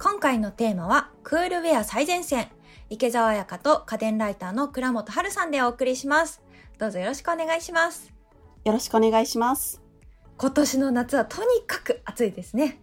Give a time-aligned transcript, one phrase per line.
[0.00, 2.46] 今回のテーマはクールウェア最前線
[2.88, 6.40] 池澤彩香と家電ライターの倉本春さんでお送りします
[6.78, 8.12] どうぞよろしくお願いします
[8.64, 9.80] よろしくお願いします。
[10.36, 12.80] 今年の夏はとにかく暑いですね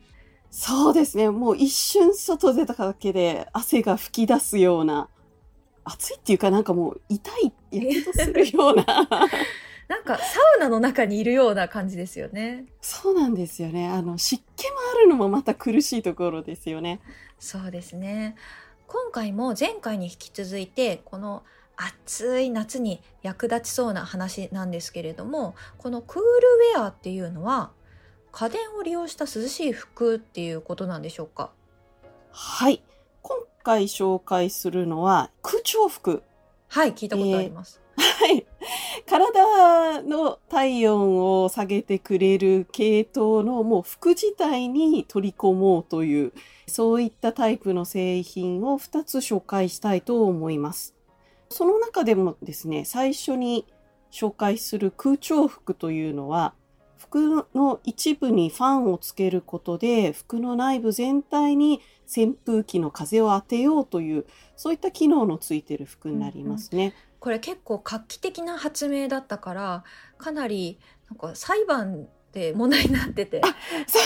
[0.50, 1.30] そうですね。
[1.30, 5.10] もう一瞬外出ただけで汗が噴き出すような、
[5.84, 8.86] 暑いっていうかなんかもう痛い、やけどするような。
[9.88, 13.88] なんかサウナの中にいるような感じですよねそうなんですよね。
[13.88, 17.02] あの、湿気もあるのもまた苦しいところですよね。
[17.40, 18.36] そうですね
[18.88, 21.44] 今回も前回に引き続いてこの
[21.78, 26.24] 暑い夏に役立ちそうな話なんですけれどもこのクール
[26.78, 27.72] ウェアっていうのは
[28.32, 31.52] 家電を利用した涼しい服っていうことなんでしょうか？
[32.32, 32.82] はい。
[33.22, 36.24] 今回紹介するのは空調服。
[36.68, 37.82] はい聞いたことあります、
[38.18, 38.46] はい。
[39.06, 46.34] 体の体温を下げてくれる系統のもう服自体に取り込もうという、
[46.66, 50.96] そういったタイプの製品を2つ紹介したいと思います。
[51.50, 53.66] その中でもですね、最初に
[54.12, 56.54] 紹介する空調服というのは、
[57.08, 64.26] 服の一部にファンをつけることで、服の内部全体に扇風機の風を当てようという、
[64.56, 66.94] そういった機能のついている服になりますね。
[67.20, 69.84] これ結構画期的な発明だったから
[70.20, 70.78] かなり
[71.10, 73.42] なんか裁判で問題になってて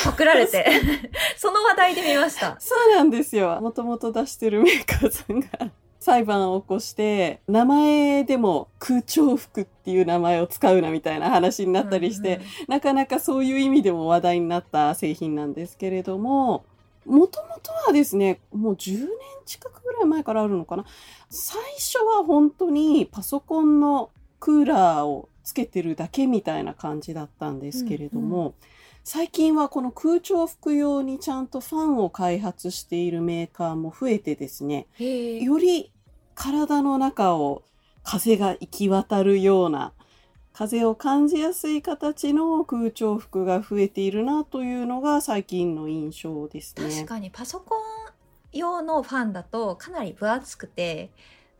[0.05, 0.65] パクられて
[1.35, 3.59] その話題で見ましたそうなんですよ。
[3.59, 16.63] もともと出してるメーカーさんが裁判を起こして、名前でも空調服っていう名前を使うなみたいな話になったりして、うんうんなかなかそういう意味でも話題になった製品なんですけれども、
[17.05, 19.07] もともとはですね、もう10年
[19.45, 20.85] 近くぐらい前からあるのかな。
[21.29, 28.53] 最初は本当にパソコンのクーラーをつけてるだけみたいな感じだったんですけれども、
[29.11, 35.91] 最近はこの空調服用にちゃんとファンを開発しているメーカーも増えてですね、より
[36.35, 37.63] 体の中を
[38.03, 39.93] 風が行き渡るような
[40.53, 46.91] 風を感じやすい形の空調服が増えているなというのが最近の印象ですね。
[46.91, 47.79] 確かにパソコン
[48.51, 51.09] 用のファンだとかなり分厚くて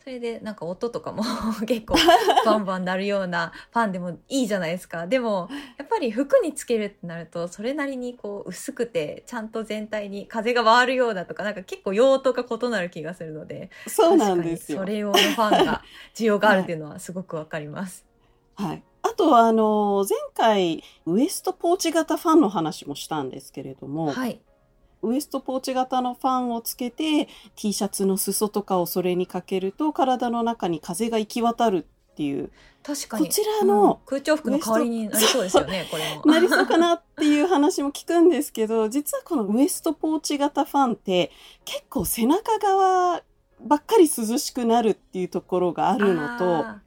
[0.10, 1.24] それでなんか音とかも
[1.68, 1.94] 結構
[2.44, 14.80] バンバン鳴るようなファンでもいいじゃないですかでもやっぱり服につけるってなるとそれなりにこう薄くてちゃんと全体に風が回るようだとかなんか結構用途が異なる気がするのでそうなんですよ。
[14.80, 15.84] それ用のファンが
[16.16, 18.04] 需要があるっていうのはすごくわかります。
[18.56, 18.84] はい。
[19.04, 24.42] あとはあの前回ウエストポーチ型ファンの話もしたんですけれども、はい、
[25.02, 32.52] ウエストポーチ型のファンをつけて T シャツの裾とかをそれにかけると体の中に風が行き渡るっていう。
[32.84, 33.28] 確かに。
[33.28, 33.98] こちらのうん。
[34.06, 36.26] 空調服の代わりになりそうですよねこれも。
[36.26, 41.32] なりそうかなっていう話も聞くんですけど、実はこのウエストポーチ型ファンって
[41.66, 43.22] 結構背中側
[43.62, 46.82] ばっかり涼しくなるっていうところがあるのと、あ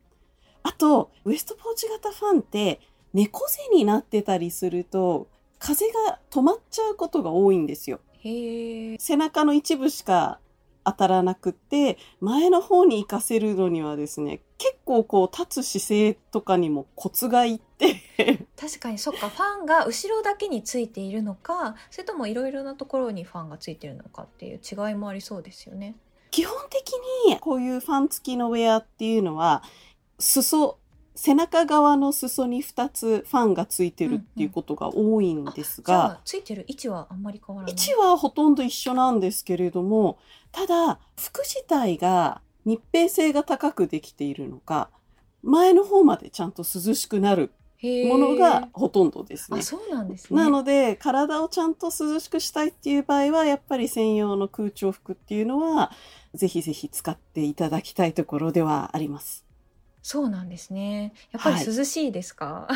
[0.64, 2.80] あとウエストポーチ型ファンって
[3.12, 5.28] 猫背になってたりすると
[5.62, 8.00] 風が止まっちゃうことが多いんですよ。
[8.24, 10.40] ーへえ背中の一部しか
[10.84, 17.94] 当たらなくって前の方に行かせるのにはですね結構こう立つ姿勢とかにもコツがいって
[18.58, 25.94] 確かにそっかファンが後ろだけについているのかそれともいろいろなところにファンがついているのかっていう違いもありそうですよね。
[26.32, 26.92] 基本的
[27.28, 29.62] にこういうファン付きのウェアっていうのは
[30.18, 30.78] 裾
[31.14, 37.74] 背中側の裾に2つファンがついてるっていうことが多いんですじゃが、あついてる位置はあんまり変わらない。
[37.74, 40.18] 位置はほとんど一緒なんですけれども
[40.52, 44.88] ただ服自体が密閉性が高くできているのか
[45.42, 47.52] 前の方までちゃんと涼しくなる
[47.82, 49.62] ものがほとんどですねあ。
[49.62, 50.40] そうなんですね。
[50.40, 55.90] なので体をちゃんと涼しくしたいっていう場合はやっぱり専用の空調服っていうのは
[56.32, 59.44] ぜひぜひ使っていただきたいところではあります。
[60.02, 61.14] そうなんですね。
[61.30, 62.68] やっぱりはい涼しいですか？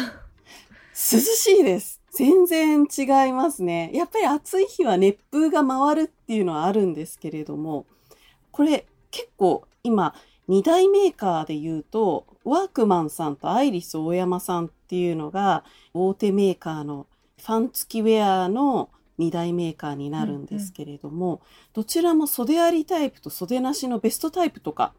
[0.95, 2.01] 涼しいです。
[2.13, 3.91] 全然違いますね。
[3.93, 7.85] やっぱり暑い日は熱風が回るっていうのはあるんですけれども、
[8.53, 10.15] これ結構今
[10.49, 17.07] 2大メーカーで言うと、ワークマンさんとアイリス大山さんっていうのが大手メーカーの
[17.39, 18.89] ファン付きウェアの
[19.19, 21.43] 2大メーカーになるんですけれども、
[21.75, 24.95] どちらも袖ありタイプと袖なしのベストタイプとか、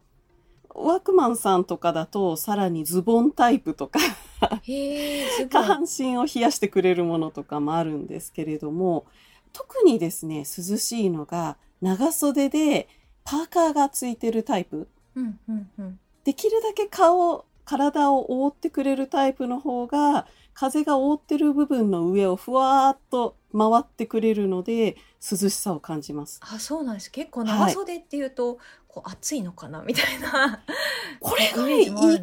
[0.77, 4.00] ワークマンさんとかだとさらにズボンタイプとか
[4.63, 5.63] 下い。
[5.63, 9.06] 半身を冷やしてくれるものとかもあるんですけれども
[9.53, 12.88] 特にですね涼しいのが長袖で
[13.24, 16.00] パーカーがついてるタイプうんうんうん。
[16.24, 20.27] できるだけ顔体を覆ってくれるタイプの方が
[20.59, 26.39] 風が覆ってる部分の上をふわーっと回ってくれるので涼しさを感じます。
[26.42, 27.12] あそうなんです。
[27.12, 28.57] 結構長袖っていうと、
[28.88, 29.83] こう暑いのかな？
[29.83, 30.63] みたいな。
[31.21, 32.19] これがね意意外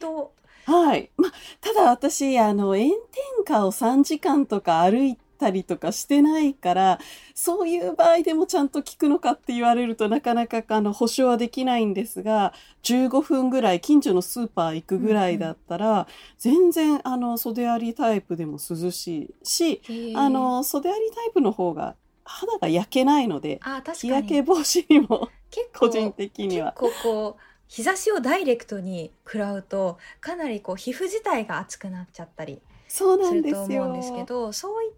[0.00, 0.32] と。
[0.66, 1.10] はい。
[1.16, 6.98] まあ、ただ私、あの、炎天下を3時間とか歩いたりとかしてないから、
[7.34, 12.52] そういう場合でもちゃんと効くのかって言われるとなかなかあの保証はできないんですが、
[12.82, 16.06] 15分ぐらい近所のスーパー行くぐらいだったら、
[16.38, 19.82] 全然あの袖ありタイプでも涼しいし、
[20.14, 23.60] あの袖ありタイプの方が肌が焼けないので、
[23.94, 26.74] 日焼け防止にも結構個人的には。
[26.78, 33.64] 結構こう日差しをダイレクトに食らうとかなりこう皮膚自体が熱くなっちゃったりそうなすると。
[33.64, 34.92] 思うんですけどそういう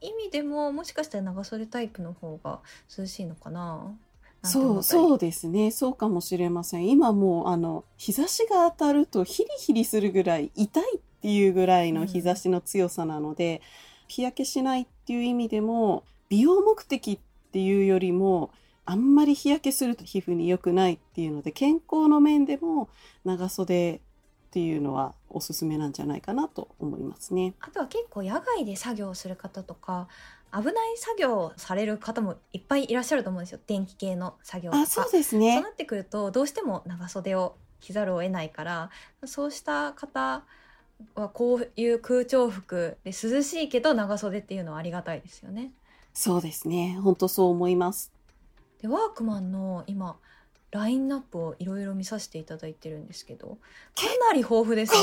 [0.00, 2.60] 意味でももしかしたら長袖タイプの方が
[2.96, 3.96] 涼しいのかな。
[4.44, 5.70] そうそうですね。
[5.70, 6.88] そうかもしれません。
[6.88, 13.60] 今もうあの日差しが当たるとヒリヒリするぐらい痛いっていうぐらいの日差しの強さなので、
[14.06, 17.18] 日焼けしないっていう意味でも美容目的っ
[17.52, 18.50] ていうよりも
[18.84, 22.88] あんまり日焼けすると皮膚に良くないっていうので健康の面でも
[23.24, 24.00] 長袖
[24.48, 27.54] っていうのはおすすめなんじゃないかなと思いますね。
[27.60, 30.08] あとは結構野外で作業する方とか
[30.50, 38.90] 危ない作業をされる方もいっぱいいらっしゃると思うんですよ電気系の作業とかあそうですそうねなってくるとどうしても長袖を着ざるを得ないから
[39.26, 40.42] そうした方
[41.14, 45.72] はこういう空調服で涼しいけど長袖っていうのはありがたいですよね。
[46.14, 48.10] そうですね本当そう思います。
[48.80, 50.16] でワークマンの今
[50.70, 53.58] ラインナップをいろいろ見させていただいてるんですけど
[53.94, 54.98] かなり豊富ですね。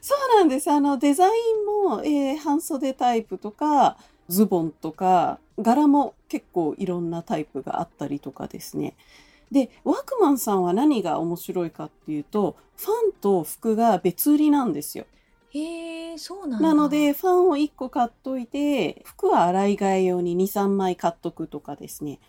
[0.00, 0.70] そうなんです。
[0.70, 3.96] あの、デザインも、えー半袖タイプとか、
[4.28, 8.94] ズボンとか、柄も結構いろんなタイプがあったりとかですね。
[9.50, 15.06] で、ワークマンさんは何が面白いかっていうと、ファンと服が別売りなんですよ。
[15.50, 16.68] へえそうなんだ。
[16.68, 22.20] なので、ファンを1個買っといて、服は洗い替え用に2、3枚買っとくとかですね。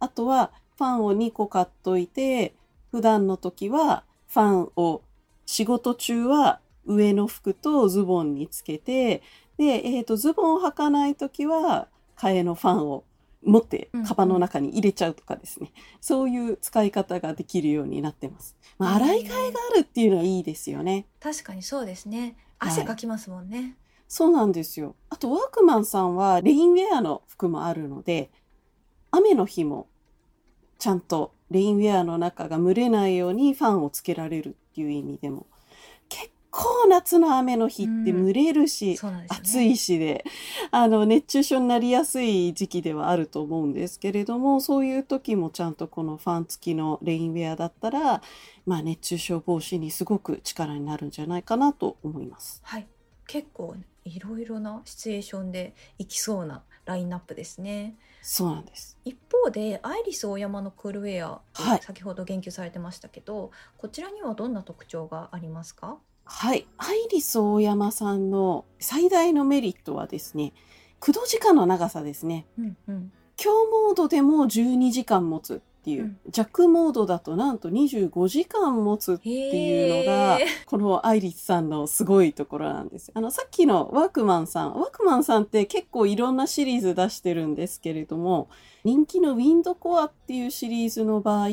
[0.00, 2.54] あとは、ファンを2個買っといて、
[2.90, 5.02] 普段の時は、ファンを、
[5.46, 9.22] 仕事中は上の服とズボンにつけて、
[9.58, 13.04] で、えっ、と、ズボンを履かない時は、替えのファンを
[13.42, 15.70] 持ってうんうん、カバンの中に入れちゃうとかですね。
[16.00, 18.56] そういう使い方ができるようになってます。
[18.78, 21.06] まあ、洗い替えがあるっていうのはいいですよね。
[21.20, 22.20] 確かにそうですね。
[22.20, 22.34] はい
[22.70, 23.76] 汗かきますもんね。
[24.08, 24.94] そうなんですよ。
[25.10, 28.30] あと、ワークマンさんはレインウェアの服もあるので、
[29.10, 29.88] 雨の日も
[30.78, 35.46] ちゃんとレインウェアの中が蒸れないようにファンをつけられるっていう意味でも、
[36.08, 39.26] 結構夏の雨の日って蒸れるし、そうなんね。
[39.30, 40.24] 暑いしで、
[40.70, 48.22] あの、熱中症になりやすい時期ではあると思うんですけれども、そういう時もちゃんとこのファン付きのレインウェアだったら、
[48.66, 52.60] まあ熱中症防止にすごく力になるんじゃないかなと思います。
[52.64, 52.86] はい。
[53.26, 57.96] 結構ねいろいろなシチュエーションでいきそうなラインナップですね。
[58.26, 58.98] そうなんです。
[59.04, 65.98] 一方でアイリスオーヤマのクールウェア、はい先ほど言及されてましたけどこちらにはどんな特徴がありますか？
[66.24, 66.66] はい。
[66.78, 70.54] アイリス大山さんの最大のメリットはですね、
[71.00, 72.46] 駆動時間の長さですね。
[72.58, 76.18] うんうん強モードでも12時間持つっていう、うん。
[76.30, 83.12] 弱モードだとなんと25時間持つっていうのがこのアイリスさんのすごいところなんです。
[83.12, 88.48] あの、さっきのワークマンさん、ワークマンさんって結構いろんなシリーズ出してるんですけれども、
[88.82, 91.48] 人気のウィンドコアっていうシリーズの場合、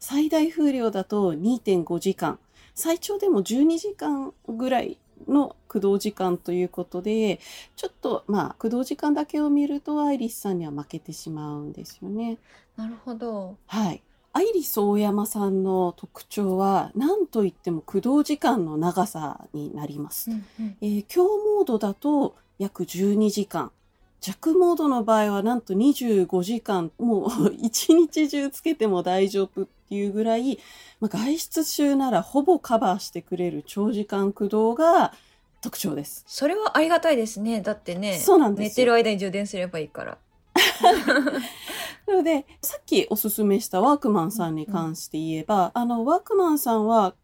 [0.00, 2.40] 最大風量だと2.5時間、
[2.74, 7.40] 最長でも12時間ぐらいの駆動時間ということで、
[7.76, 12.38] ちょっとまあ駆動時間だけを見るとアイリスさんには負けてしまうんですよね。
[12.76, 13.56] なるほど。
[13.66, 14.02] はい。
[14.32, 20.30] アイリス大山さんの特徴は何といっても駆動時間の長さになります。
[20.30, 23.72] うんうんえー強モードだと約12時間。
[24.20, 30.58] 弱モードの場合はなんと25時間、もう 一日中つけても大丈夫っていうぐらい、
[31.00, 35.12] まあ、外出中ならほぼカバーしてくれる長時間駆動が
[35.60, 36.24] 特徴です。
[36.26, 37.60] それはありがたいですね。
[37.60, 40.18] だってね、そうなんですよ寝てる間に充電すればいいから。
[42.06, 47.14] なので、さっきおすすめしたワークマンさんに関して言えば、あの、ワークマンさんは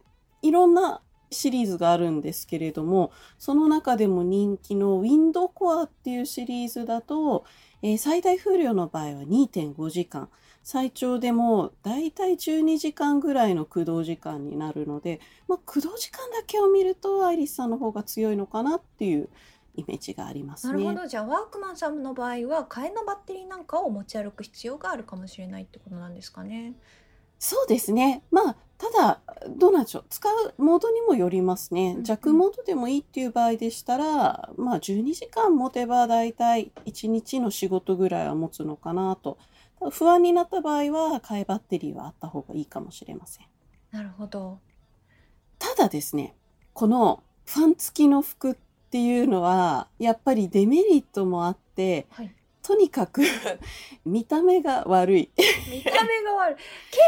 [0.42, 7.44] いろんなシリーズがあるんですけれども、その中でも人気のウィンドコアっていうシリーズだと、
[7.82, 10.28] えー最大風量の場合は2.5時間、
[10.64, 19.28] 最長でもだいたい12時間ぐらいの駆動時間になるので、まあ、駆動時間だけを見るとアイリスさんの方が強いのかなっていう
[19.76, 20.72] イメージがありますね。
[20.72, 21.06] なるほど。
[21.06, 26.74] じゃあワークマンさんの場合は替えのバッテリーなんかを持ち歩く必要があるかもしれないってことなんですかね。
[27.38, 28.22] そうですね。
[28.30, 30.04] まあ、ただ、どうなんでしょう。
[30.08, 31.98] 使うモードにもよりますね。
[32.02, 39.36] 弱モードでもいいっていう場合でしたら、まあ、12時間持てば大体1日の仕事ぐらいは持つのかなと。
[39.90, 43.46] 不安になった場合は、替えバッテリーはあった方がいいかもしれません。
[43.90, 44.58] なるほど。
[45.58, 46.34] ただですね、
[46.72, 48.56] このファン付きの服っ
[48.90, 52.34] ていうのは、やっぱりデメリットもあって、はい。
[52.62, 53.20] とにかく
[54.06, 55.30] 見た目が悪い。
[55.70, 56.56] 見た目が悪い。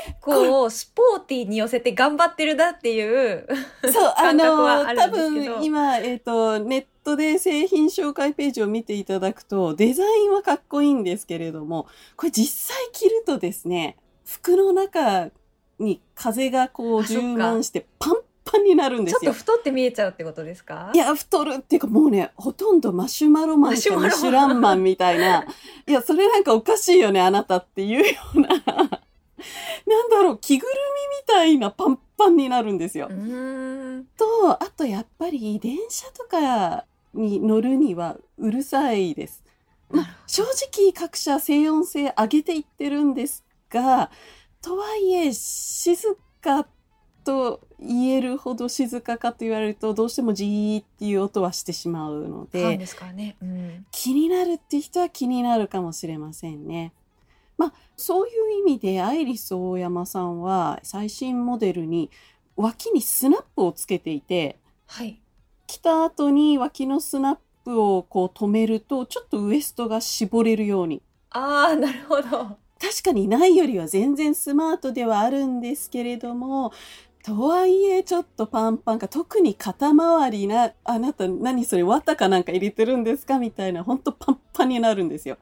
[0.06, 3.48] 結構スポーティーに寄せて頑張ってるなっていう。
[3.90, 11.86] そう、あ感覚はの、あ多るんですけど分今、えっ、と、ネットで製品紹介ページを見ていただくと、デザインはかっこいいんですけれども、
[12.16, 15.30] これ実際着るとですね、服の中
[15.78, 19.32] に風がこう充満してパンパンになるんでちょっとすよ。
[19.34, 20.90] 太って見えちゃうってことですか？
[20.94, 25.46] いや、太るっていうかもうね、ほとんどマシュマロマンマシュマロマンかミシュランマンみたいな。
[25.86, 28.48] いや、それなんかおかしいよね、あなたっていうような。
[28.48, 30.72] なんだろう、着ぐる
[31.28, 33.08] みみたいなパンパンになるんですよ。
[34.16, 36.84] と、あとやっぱり電車とか
[37.16, 39.42] に乗るにはうるさいです。
[39.90, 44.10] まあ、正直各社静音性上げていってるんですが、
[44.60, 45.96] とはいえ静
[46.40, 46.66] か
[47.24, 52.62] と言えるほど静かかと言われるとどうしてもジーっていう音はしてしまうので、
[53.12, 53.36] ね。
[53.42, 53.86] うん。
[53.90, 56.92] 気になるって人は気になるかもしれませんね。
[57.58, 62.10] まあ、そういう意味でアイリス大山さんは最新モデルに
[62.54, 65.20] 脇にスナップをつけていて、はい。
[65.66, 72.58] 着た後に脇のスナップをこう止めるとちょっとウエストが絞れるようにああ、なるほど。
[72.78, 76.72] 確かにないよりは全然スマートではあるんですけれども
[77.24, 83.38] とはいえちょっとパンパンか特に肩周りなあなた何それ綿かなんか入れてるんですか？
[83.38, 85.38] みたいなほんとパンパンになるんですよ。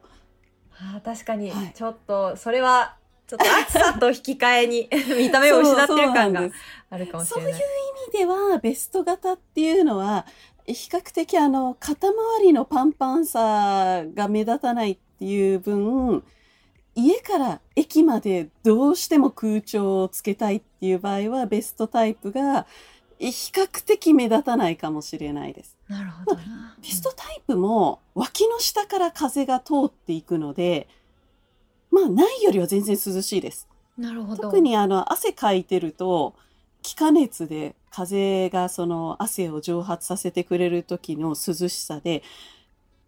[0.77, 6.49] ああ、確かにはい、ちょっと、それは、ちょっと暑さと引き換えに 見た目を失ってる感が
[6.89, 7.61] あるかもしそういうれない。
[7.61, 7.65] 意
[8.11, 10.25] 味ではベスト型っていうのは
[10.65, 16.23] 比較的あの肩周りのパンパンさが目立たないっていう分
[16.95, 22.65] 家から駅までどうしても空調をつけたいっていう場合はベストタイプが
[23.19, 25.77] 比較的目立たないかもしれないです。
[25.87, 26.75] なるほどな。
[26.81, 30.87] ベストタイプも脇の下から風が通っていくので
[31.95, 33.69] まあないよりは全然涼しいです。
[33.97, 34.43] なるほど。
[34.43, 36.35] 特にあの汗かいてると
[36.81, 41.35] 気化熱で風がその汗を蒸発させてくれる時の涼
[41.69, 42.21] しさで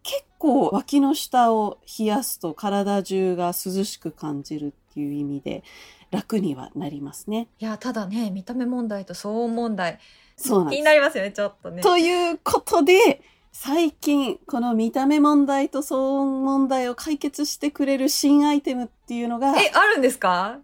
[0.02, 5.62] 結構脇の下を冷やすと体中が涼しく感じるっていう意味で
[6.10, 7.48] 楽にはなりますね。
[7.58, 9.98] いや、ただね、見た目問題と騒音問題、
[10.38, 10.82] 気にそうなんです。
[10.82, 11.82] なりますよね、ちょっとね。
[11.82, 13.20] ということで
[13.60, 20.60] 最近この見た目問題と騒音問題を解決してくれる新アイテムっていうのがえ、あるんですか？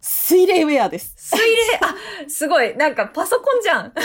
[0.00, 1.16] 水冷ウェアです。
[1.16, 1.46] 水冷、
[1.82, 1.96] あ、
[2.30, 3.92] すごい、なんかパソコンじゃん。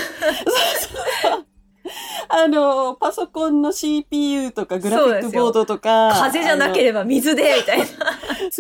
[2.28, 7.86] あの、パソコンの CPU とかグラフィックボードとか、風じゃなければ水で、みたいな。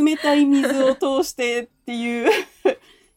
[0.05, 2.31] 冷たい水を通してっていう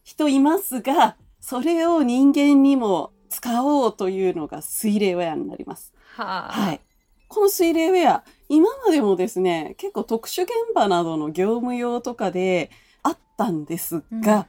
[0.05, 5.93] 人いますが、それを人間にも使おうというのが水冷ウェアになります。
[6.23, 6.53] はあ。
[6.53, 6.81] はい。
[7.29, 12.71] この水冷ウェア、今までもですね、結構特殊現場などの業務用とかで
[13.03, 14.47] あったんですが、うん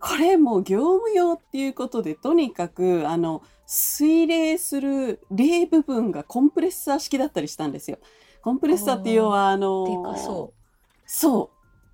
[0.00, 7.98] これもう業務用っていうことで、とにかく、あの、水冷する冷部分がコンプレッサー式だったりしたんですよ。
[8.42, 10.54] コンプレッサーって要は、あの、でかそ
[11.06, 11.50] そ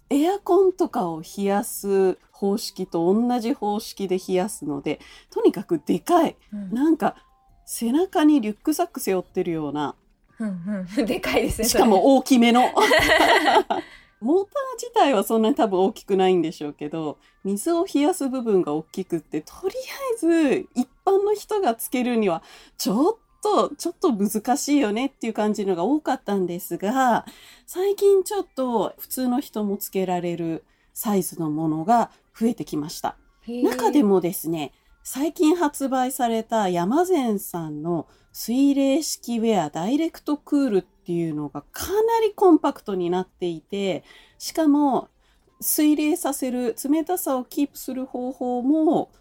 [0.08, 0.14] う。
[0.14, 6.36] エアコンとかを冷やす方式と同じ方式で冷やすので、とにかくでかい。
[6.52, 6.56] う。
[6.56, 6.72] うん。
[6.72, 7.16] なんか、
[7.66, 9.94] 背中にリュックサック背負ってるような、
[10.38, 11.06] うんうん。
[11.06, 11.68] でかいですね。
[11.68, 12.72] しかも大きめの。
[14.20, 22.42] モーター自体はそんなに多分大きくないんでしょうけど、水を冷やす部分が大きくって、とりあえず一般の人がつけるには、
[22.78, 27.26] ちょっと、ちょっと難しいよねっていう感じのが多かったんですが、
[27.66, 33.16] 最近ちょっと普通の人もつけられるサイズのものが増えてきました。
[33.46, 34.72] 中で、もですね、
[35.08, 44.02] 最近発売された山善さんの水冷式ウェアダイレクトクールっていうのがかなりコンパクトになっていて、
[44.36, 45.08] しかも
[45.60, 49.12] 水冷させる冷たさをキープする方法も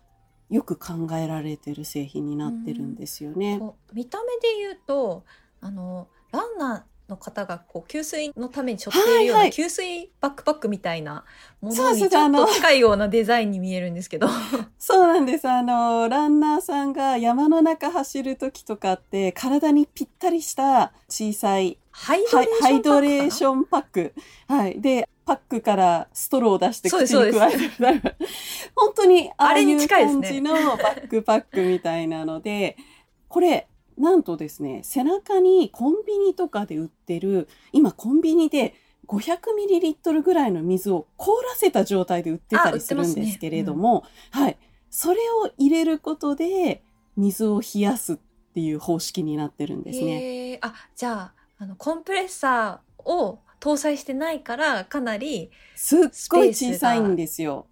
[0.50, 3.62] よく考えられてる製品になってるんですよね。
[3.94, 5.24] 見た目で言うと、
[5.62, 11.24] あの、ランナーの方がこう給水のために背負っているようない給水バックパックみたいな
[11.62, 14.27] ものにちょっと近いようなデザインに見えるんですけど。
[14.79, 15.47] そうなんです。
[15.47, 22.24] あの、ランナーさんが山の中走る時とかって体にぴったりした小さいハイ
[22.81, 24.13] ドレーョションパック。
[24.47, 24.81] はい。
[24.81, 28.15] で、パックからストローを出して口に加えてください。
[28.75, 32.77] 本当にあああれにいう感じのバックパックみたいなので、
[33.27, 38.73] これ、なんとですね、背中にコンビニとかで売ってる、今コンビニで
[39.07, 44.57] 500ml ぐらいの水を凍らせた状態で売ってたりするんですけれども、はい。
[44.89, 46.81] それを入れることで
[47.17, 48.17] 水を冷やすっ
[48.53, 50.57] ていう方式になってるんですね。
[50.61, 55.99] あじゃああのコンプレッサーを搭載してないからかなりすっ
[56.29, 57.67] ごい小さいんですよ。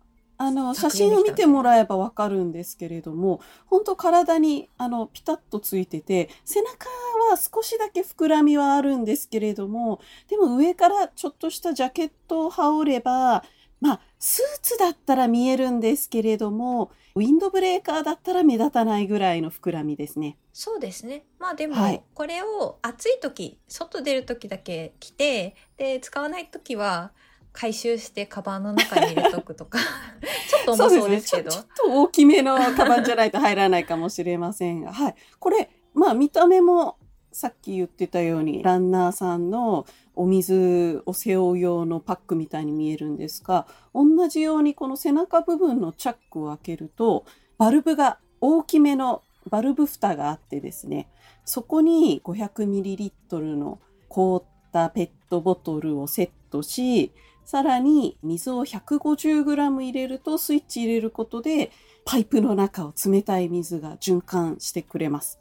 [0.45, 6.89] あの、写真を見てもらえばわかるんですけれども、本当体にあのピタッとついてて、背中
[7.29, 13.43] は少しだけ膨らみはあるんですけれども、でも上からちょっとしたジャケットを羽織れば、
[13.79, 20.38] まあ、スーツだったら見えるんですけれども、ウィンドブレーカーだったら目立たないぐらいの膨らみですね。
[20.53, 21.25] そうですね。
[21.38, 22.01] まあでも、はい。
[22.13, 27.12] これを暑い時外出る時だけ着てで使わない時は
[27.53, 29.79] 回収してカバンの中に入れとくとか。
[30.50, 31.51] ちょっと重そうですけど。
[31.51, 35.15] ちょちょっと大きめのカバンじゃないと入らないかもしれませんが、 はい。
[35.39, 36.98] これ、まあ見た目も
[37.31, 47.25] さっき言ってたようにランナーさんのお水を背負う用のパックみたいに見えるんですが、同じようにこの背中部分のチャックを開けると、
[47.57, 51.07] バルブが大きめのバルブ蓋があってですね、
[51.45, 53.79] そこに 500ml の
[54.10, 57.12] 凍ったペットボトルをセットし、
[57.45, 61.71] さらに水を 150g 入れるとスイッチ入れることで
[62.05, 65.39] パイプの中を冷たい水が循環してくれます。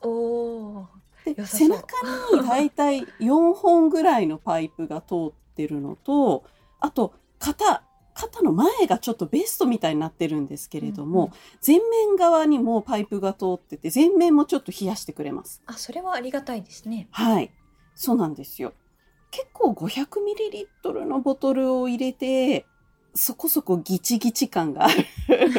[1.24, 1.86] で背中
[2.32, 6.44] にだいたい4本ぐらいのパイプが通ってるのと、
[6.80, 11.32] あと肩、肩の前がちょっとベストみたいになってるんですけれども、うんうん
[11.64, 15.62] 前面側にもパイプが通ってて、前面もちょっと冷やしてくれます。
[15.66, 17.52] あそれはありがたいですねはい。
[17.94, 18.72] そうなんですよ。
[19.32, 22.66] 結構 500ml のボトルを入れて、
[23.14, 25.06] そこそこギチギチ感がある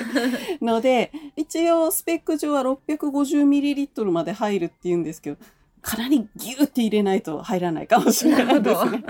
[0.62, 5.38] ので、一応スペック上は 650ml まで入るって言うんですけど、
[5.82, 9.04] かなりギューって入れないと入らないかもしれないですね。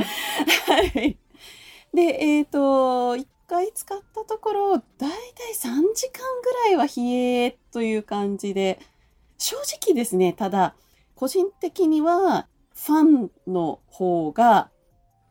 [0.66, 1.18] はい。
[1.94, 5.12] で、えっ、と、一回使ったところ、だいたい
[5.54, 7.04] 3時間ぐらいは冷
[7.44, 8.80] えという感じで、
[9.38, 10.74] 正直ですね、ただ、
[11.16, 14.70] 個人的には、ファンの方が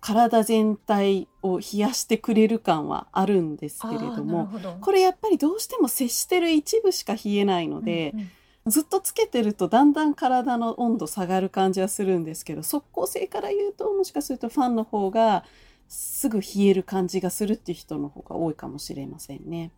[0.01, 4.51] 体全体を冷やしてくれる感はあるんですけれども、
[4.81, 8.31] これやっぱりどうしても接してる一部しか冷えないので、うんうん
[8.67, 15.45] ずっとつけてるとだんだん体の温度下がる感じはするんですけど、速効性から言うともしかするとファンの方が
[15.89, 19.73] すぐ冷える感じがするっていう人の方が多いかもしれませんね。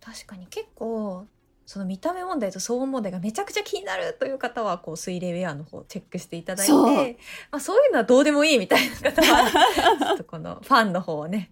[0.00, 1.26] 確かに結構
[1.68, 6.96] その見た目問題と騒音問題がめちゃくちゃ気になるという方はこう水冷ウェアの方をチェックしていただいてそう。
[6.96, 9.50] まあ、そういうのはどうでもいいみたいな方は
[10.00, 11.50] ちょっとこのファンの方をね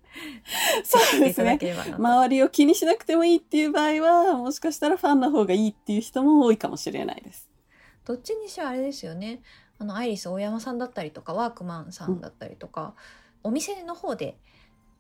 [0.87, 7.51] チェックしていただければなと、周りを気にしなくてもいいっていう場合は、もしかしたらファンの方がいいっていう人も多いかもしれないです。
[8.07, 9.43] どっちにしろあれですよね。
[9.79, 12.95] あのアイリス大山さんだったりとかワークマンさんだったりとか、
[13.43, 14.39] お店の方で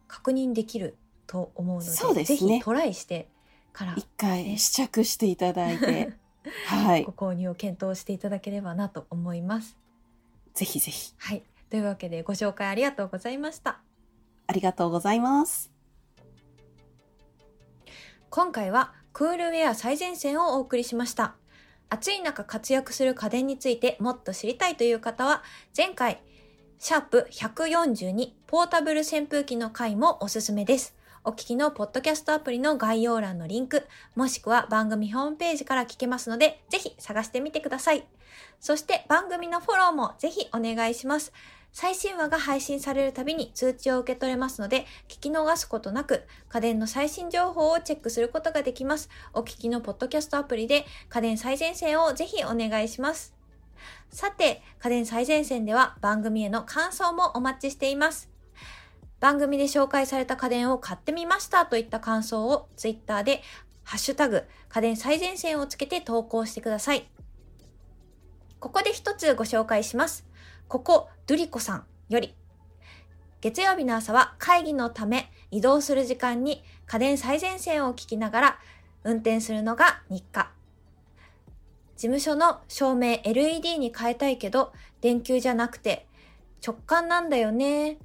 [0.08, 2.38] 確認できると思うのでそうですね。
[2.38, 3.30] ぜひトライして
[3.76, 6.14] から一回試着していただいて、
[6.64, 7.12] はいご。
[7.12, 9.76] 購入を検討していただければなと思います。
[10.54, 11.12] ぜひぜひ。
[11.18, 13.80] はい、というわけでご紹介ありがとうございました。
[14.46, 15.70] ありがとうございます。
[18.30, 21.36] 今回はクールウェア最前線をお送りしました。
[21.90, 25.42] 暑い中活躍する家電についてもっと知りたいという方は、
[25.76, 26.22] 前回、
[26.78, 30.95] シャープ142ポータブル扇風機の回もおすすめです。
[31.28, 38.06] お聞きのポッドキャストアプリの概要欄のリンク、もしくは番組ホームページから聞けますので、ぜひ探してみてください。
[38.60, 41.32] そして番組のフォローもぜひお願いします。
[41.72, 49.10] 最新話が配信されるたびに通知を受け取れますので、聞き逃すことなく、家電の最新情報をチェックすることができます。
[49.32, 53.34] お聞きのポッドキャストアプリで家電最前線をぜひお願いします。
[54.10, 58.35] さて、家電最前線では番組への感想もお待ちしています。
[59.20, 63.42] 番組で紹介された家電を買ってみましたといった感想をツイッターで
[63.82, 67.08] ハッシュタグ家電最前線をつけて投稿してください。
[68.58, 70.26] ここで一つご紹介します。
[70.68, 72.34] ここ、ドゥリコさんより。
[73.40, 78.58] 月曜日の朝は会議のため移動する時間に家電最前線を聞きながら
[79.04, 80.50] 運転するのが日課。
[81.96, 86.06] 事務所の照明 LED に変えたいけど電球じゃなくて
[86.66, 87.98] 直感なんだよね。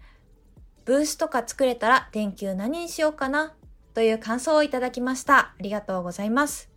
[0.86, 3.54] ブースとか作れたら電球何にしようかな
[3.94, 5.38] という感想をいただきました。
[5.38, 6.70] ありがとうございます。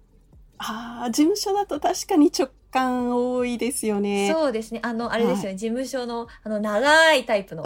[0.59, 4.31] ああ、事務所だと確かに直感多いですよね。
[4.33, 4.81] そうですね。
[4.83, 5.57] あの、あれですよね。
[5.57, 7.63] 事務所の、あの、長いタイプの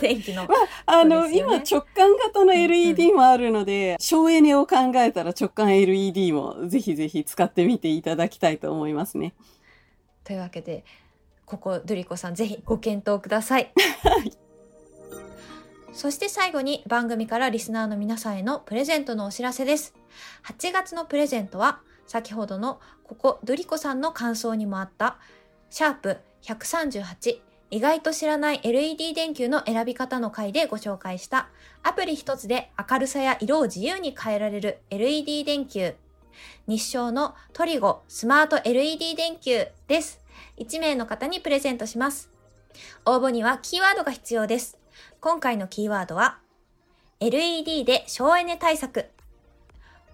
[0.00, 0.46] 電気の。
[0.86, 9.34] あの、そうですよね今直感型の LED もあるので、省エネを考えたら直感 LED もぜひぜひ使ってみていただきたいと思いますね。
[10.22, 10.84] というわけで、
[11.46, 13.72] ここ、ドリコさん、ぜひご検討ください。
[15.94, 19.94] そして最後に番組からリスナーの皆さんへのプレゼントのお知らせです。
[20.44, 25.18] 8月のプレゼントは、先ほどのここドリコさんの感想にもあった、
[25.70, 31.48] シャープ138意外と知らない LED 電球の選び方の回でご紹介した
[31.82, 35.94] アプリ一つで明るさや色を自由に変えられる LED 電球
[36.66, 40.20] 日照のトリゴスマート LED 電球です。
[40.58, 42.30] 1名の方にプレゼントします。
[43.06, 44.78] 応募にはキーワードが必要です。
[45.24, 46.36] 今回のキーワードは
[47.18, 49.06] LED で省エネ対策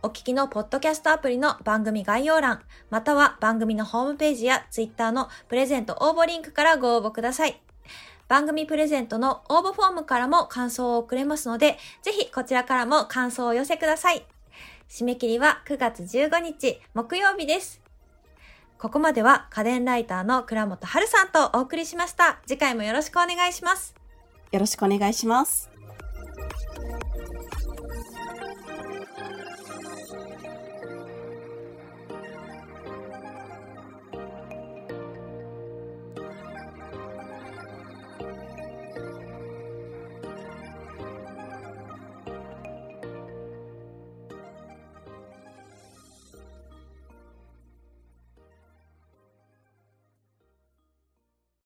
[0.05, 7.61] お聞きのポッドキャストアプリの番組概要欄、または番組のホームページやツイッターのプレゼント応募リンクからご応募ください。
[8.29, 14.25] 番組プレゼントの応募フォームからも感想を送れますので、ぜひこちらからも感想を寄せください。
[14.89, 17.83] 締め切りは9月15日木曜日です。
[18.79, 22.39] ここまでは家電ライターの倉本春さんとお送りしました。
[22.47, 24.00] 次回もよろしくお願いします。
[24.53, 25.71] よろしくお願いします。